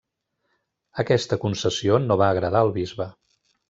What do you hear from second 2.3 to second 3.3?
agradar al bisbe.